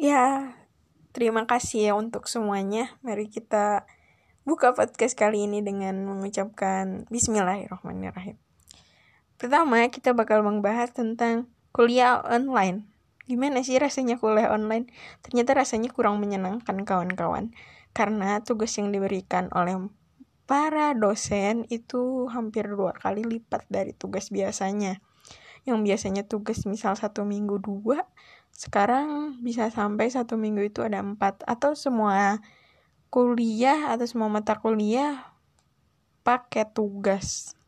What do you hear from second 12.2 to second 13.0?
online.